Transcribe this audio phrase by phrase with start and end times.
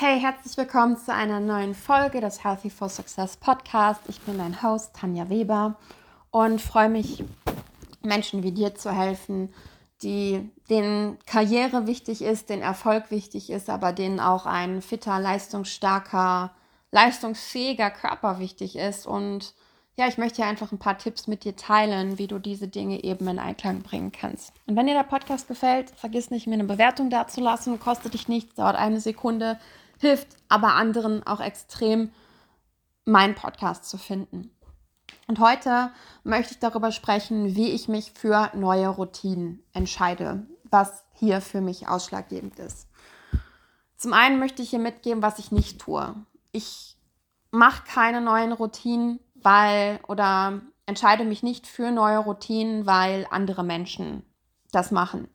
[0.00, 4.00] Hey, herzlich willkommen zu einer neuen Folge des Healthy for Success Podcast.
[4.06, 5.74] Ich bin dein Host Tanja Weber
[6.30, 7.24] und freue mich,
[8.04, 9.52] Menschen wie dir zu helfen,
[10.04, 16.52] die denen Karriere wichtig ist, den Erfolg wichtig ist, aber denen auch ein fitter, leistungsstarker,
[16.92, 19.52] leistungsfähiger Körper wichtig ist und
[19.96, 23.02] ja, ich möchte hier einfach ein paar Tipps mit dir teilen, wie du diese Dinge
[23.02, 24.52] eben in Einklang bringen kannst.
[24.68, 27.80] Und wenn dir der Podcast gefällt, vergiss nicht, mir eine Bewertung dazulassen.
[27.80, 29.58] Kostet dich nichts, dauert eine Sekunde,
[29.98, 32.10] hilft aber anderen auch extrem,
[33.04, 34.50] meinen Podcast zu finden.
[35.26, 35.90] Und heute
[36.24, 41.88] möchte ich darüber sprechen, wie ich mich für neue Routinen entscheide, was hier für mich
[41.88, 42.88] ausschlaggebend ist.
[43.96, 46.14] Zum einen möchte ich hier mitgeben, was ich nicht tue.
[46.52, 46.96] Ich
[47.50, 54.22] mache keine neuen Routinen, weil oder entscheide mich nicht für neue Routinen, weil andere Menschen
[54.72, 55.28] das machen,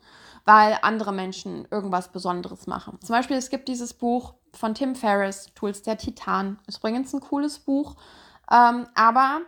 [0.46, 3.00] weil andere Menschen irgendwas Besonderes machen.
[3.02, 6.60] Zum Beispiel, es gibt dieses Buch von Tim Ferriss, Tools der Titan.
[6.68, 7.96] Ist übrigens ein cooles Buch,
[8.52, 9.42] ähm, aber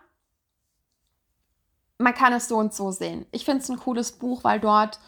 [1.98, 3.26] man kann es so und so sehen.
[3.32, 5.00] Ich finde es ein cooles Buch, weil dort,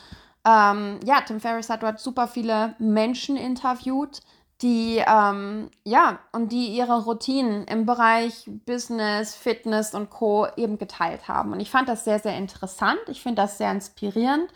[0.45, 4.21] ähm, ja, Tim Ferriss hat dort super viele Menschen interviewt,
[4.61, 10.47] die, ähm, ja, und die ihre Routinen im Bereich Business, Fitness und Co.
[10.55, 11.51] eben geteilt haben.
[11.51, 12.99] Und ich fand das sehr, sehr interessant.
[13.07, 14.49] Ich finde das sehr inspirierend.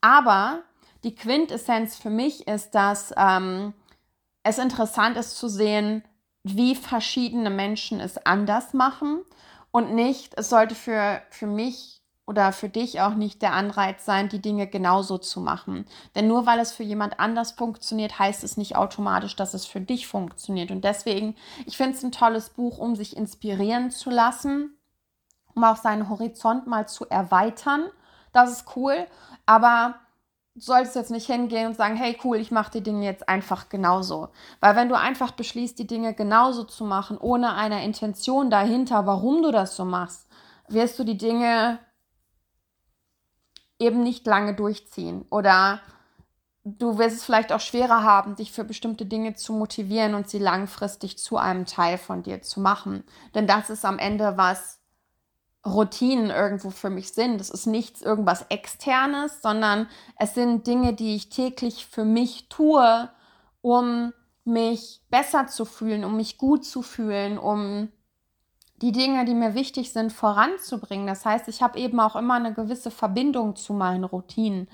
[0.00, 0.60] Aber
[1.04, 3.74] die Quintessenz für mich ist, dass ähm,
[4.42, 6.04] es interessant ist zu sehen,
[6.42, 9.22] wie verschiedene Menschen es anders machen
[9.70, 14.28] und nicht, es sollte für, für mich oder für dich auch nicht der Anreiz sein,
[14.28, 15.86] die Dinge genauso zu machen.
[16.14, 19.80] Denn nur weil es für jemand anders funktioniert, heißt es nicht automatisch, dass es für
[19.80, 20.70] dich funktioniert.
[20.70, 24.76] Und deswegen, ich finde es ein tolles Buch, um sich inspirieren zu lassen,
[25.54, 27.88] um auch seinen Horizont mal zu erweitern.
[28.32, 29.06] Das ist cool,
[29.46, 29.94] aber
[30.60, 34.28] solltest jetzt nicht hingehen und sagen, hey cool, ich mache die Dinge jetzt einfach genauso.
[34.60, 39.42] Weil wenn du einfach beschließt, die Dinge genauso zu machen, ohne eine Intention dahinter, warum
[39.42, 40.26] du das so machst,
[40.68, 41.78] wirst du die Dinge
[43.78, 45.80] eben nicht lange durchziehen oder
[46.64, 50.38] du wirst es vielleicht auch schwerer haben, dich für bestimmte Dinge zu motivieren und sie
[50.38, 53.04] langfristig zu einem Teil von dir zu machen.
[53.34, 54.77] Denn das ist am Ende, was
[55.66, 57.38] Routinen irgendwo für mich sind.
[57.38, 63.10] Das ist nichts irgendwas externes, sondern es sind Dinge, die ich täglich für mich tue,
[63.60, 64.12] um
[64.44, 67.88] mich besser zu fühlen, um mich gut zu fühlen, um
[68.80, 71.06] die Dinge, die mir wichtig sind, voranzubringen.
[71.06, 74.68] Das heißt, ich habe eben auch immer eine gewisse Verbindung zu meinen Routinen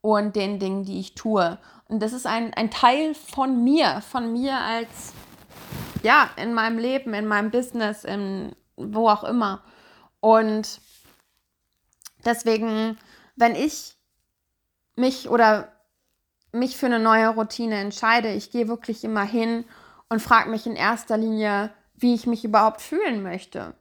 [0.00, 1.58] und den Dingen, die ich tue.
[1.88, 5.12] Und das ist ein, ein Teil von mir, von mir als,
[6.02, 9.62] ja, in meinem Leben, in meinem Business, in wo auch immer.
[10.22, 10.80] Und
[12.24, 12.96] deswegen,
[13.34, 13.96] wenn ich
[14.94, 15.72] mich oder
[16.52, 19.64] mich für eine neue Routine entscheide, ich gehe wirklich immer hin
[20.08, 23.74] und frage mich in erster Linie, wie ich mich überhaupt fühlen möchte.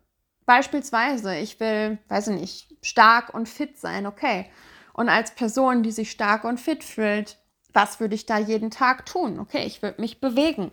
[0.47, 4.50] Beispielsweise, ich will, weiß ich nicht, stark und fit sein, okay.
[4.94, 7.38] Und als Person, die sich stark und fit fühlt,
[7.72, 9.40] was würde ich da jeden Tag tun?
[9.40, 10.72] Okay, ich würde mich bewegen.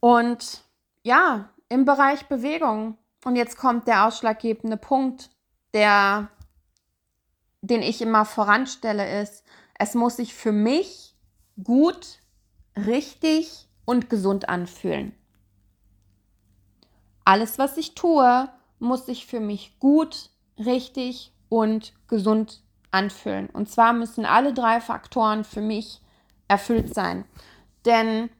[0.00, 0.62] Und
[1.02, 2.96] ja, im Bereich Bewegung.
[3.24, 5.30] Und jetzt kommt der ausschlaggebende Punkt,
[5.74, 6.28] der,
[7.60, 9.44] den ich immer voranstelle, ist,
[9.78, 11.16] es muss sich für mich
[11.62, 12.20] gut,
[12.76, 15.14] richtig und gesund anfühlen.
[17.24, 18.48] Alles, was ich tue,
[18.78, 23.48] muss sich für mich gut, richtig und gesund anfühlen.
[23.50, 26.00] Und zwar müssen alle drei Faktoren für mich
[26.48, 27.24] erfüllt sein.
[27.84, 28.30] Denn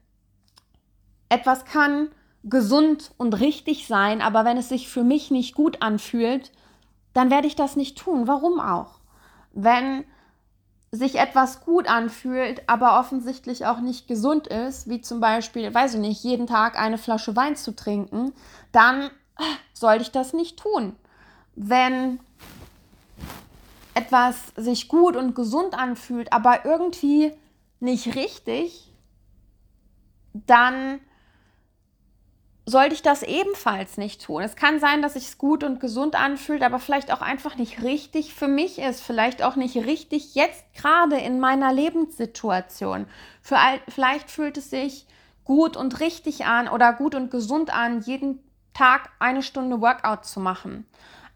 [1.29, 2.09] etwas kann
[2.43, 6.51] gesund und richtig sein, aber wenn es sich für mich nicht gut anfühlt,
[7.13, 8.27] dann werde ich das nicht tun.
[8.27, 8.99] Warum auch?
[9.53, 10.05] Wenn
[10.91, 15.99] sich etwas gut anfühlt, aber offensichtlich auch nicht gesund ist, wie zum Beispiel, weiß ich
[16.01, 18.33] nicht, jeden Tag eine Flasche Wein zu trinken,
[18.71, 19.09] dann
[19.73, 20.95] sollte ich das nicht tun.
[21.55, 22.19] Wenn
[23.93, 27.33] etwas sich gut und gesund anfühlt, aber irgendwie
[27.79, 28.91] nicht richtig,
[30.33, 30.99] dann
[32.71, 34.41] sollte ich das ebenfalls nicht tun.
[34.41, 37.83] Es kann sein, dass sich es gut und gesund anfühlt, aber vielleicht auch einfach nicht
[37.83, 43.05] richtig für mich ist, vielleicht auch nicht richtig jetzt gerade in meiner Lebenssituation.
[43.41, 43.57] Für,
[43.89, 45.05] vielleicht fühlt es sich
[45.43, 48.39] gut und richtig an oder gut und gesund an, jeden
[48.73, 50.87] Tag eine Stunde Workout zu machen.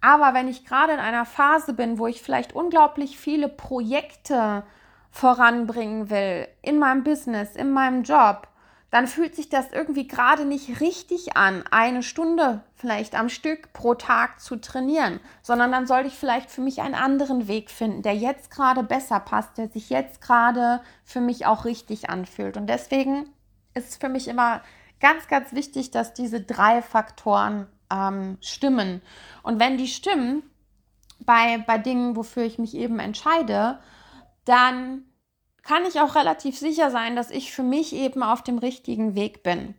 [0.01, 4.63] Aber wenn ich gerade in einer Phase bin, wo ich vielleicht unglaublich viele Projekte
[5.11, 8.47] voranbringen will, in meinem Business, in meinem Job,
[8.95, 13.93] dann fühlt sich das irgendwie gerade nicht richtig an, eine Stunde vielleicht am Stück pro
[13.93, 18.15] Tag zu trainieren, sondern dann sollte ich vielleicht für mich einen anderen Weg finden, der
[18.15, 22.55] jetzt gerade besser passt, der sich jetzt gerade für mich auch richtig anfühlt.
[22.55, 23.27] Und deswegen
[23.73, 24.61] ist es für mich immer
[25.01, 29.01] ganz, ganz wichtig, dass diese drei Faktoren ähm, stimmen.
[29.43, 30.41] Und wenn die stimmen,
[31.19, 33.77] bei, bei Dingen, wofür ich mich eben entscheide,
[34.45, 35.03] dann
[35.65, 39.43] kann ich auch relativ sicher sein, dass ich für mich eben auf dem richtigen Weg
[39.43, 39.73] bin.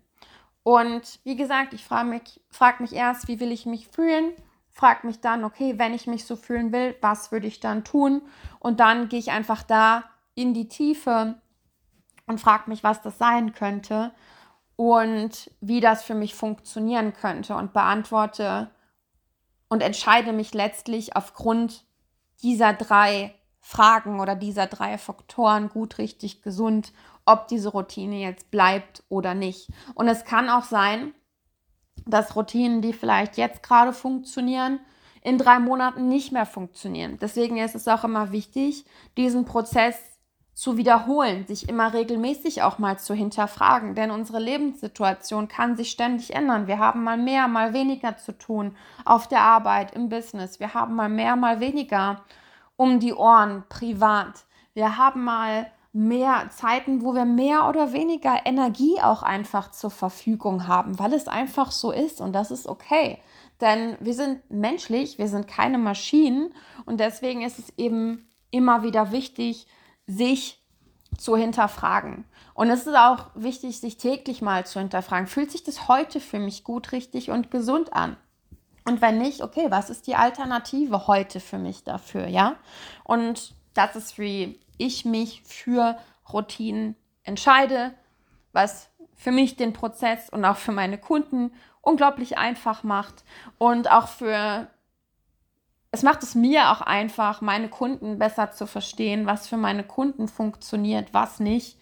[0.65, 4.33] Und wie gesagt, ich frage mich, frag mich erst, wie will ich mich fühlen?
[4.73, 8.21] Frage mich dann, okay, wenn ich mich so fühlen will, was würde ich dann tun?
[8.59, 10.03] Und dann gehe ich einfach da
[10.35, 11.41] in die Tiefe
[12.27, 14.13] und frage mich, was das sein könnte
[14.75, 18.73] und wie das für mich funktionieren könnte und beantworte
[19.69, 21.85] und entscheide mich letztlich aufgrund
[22.43, 23.36] dieser drei
[23.67, 26.93] Fragen oder dieser drei Faktoren gut, richtig, gesund,
[27.25, 29.71] ob diese Routine jetzt bleibt oder nicht.
[29.97, 31.13] Und es kann auch sein,
[32.07, 34.79] dass Routinen, die vielleicht jetzt gerade funktionieren,
[35.21, 37.19] in drei Monaten nicht mehr funktionieren.
[37.21, 38.85] Deswegen ist es auch immer wichtig,
[39.17, 39.99] diesen Prozess
[40.55, 46.37] zu wiederholen, sich immer regelmäßig auch mal zu hinterfragen, denn unsere Lebenssituation kann sich ständig
[46.37, 46.69] ändern.
[46.69, 50.61] Wir haben mal mehr, mal weniger zu tun auf der Arbeit, im Business.
[50.61, 52.23] Wir haben mal mehr, mal weniger
[52.77, 54.45] um die Ohren privat.
[54.75, 60.69] Wir haben mal mehr Zeiten, wo wir mehr oder weniger Energie auch einfach zur Verfügung
[60.69, 63.19] haben, weil es einfach so ist und das ist okay.
[63.63, 66.53] Denn wir sind menschlich, wir sind keine Maschinen
[66.85, 69.67] und deswegen ist es eben immer wieder wichtig,
[70.07, 70.63] sich
[71.17, 72.25] zu hinterfragen.
[72.53, 75.27] Und es ist auch wichtig, sich täglich mal zu hinterfragen.
[75.27, 78.19] Fühlt sich das heute für mich gut, richtig und gesund an?
[78.87, 82.55] Und wenn nicht, okay, was ist die Alternative heute für mich dafür, ja?
[83.03, 85.99] Und das ist, wie ich mich für
[86.33, 86.95] Routinen
[87.25, 87.95] entscheide,
[88.53, 93.25] was für mich den Prozess und auch für meine Kunden unglaublich einfach macht
[93.59, 94.69] und auch für
[95.91, 100.29] es macht es mir auch einfach, meine Kunden besser zu verstehen, was für meine Kunden
[100.29, 101.79] funktioniert, was nicht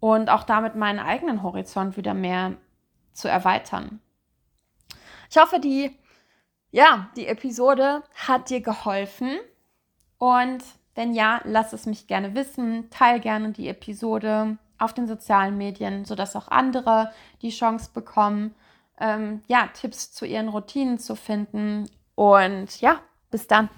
[0.00, 2.54] und auch damit meinen eigenen Horizont wieder mehr
[3.12, 4.00] zu erweitern.
[5.30, 5.96] Ich hoffe, die
[6.70, 9.38] ja, die Episode hat dir geholfen.
[10.18, 10.62] Und
[10.94, 12.90] wenn ja, lass es mich gerne wissen.
[12.90, 17.12] Teil gerne die Episode auf den sozialen Medien, sodass auch andere
[17.42, 18.54] die Chance bekommen,
[19.00, 21.88] ähm, ja, Tipps zu ihren Routinen zu finden.
[22.14, 23.00] Und ja,
[23.30, 23.68] bis dann.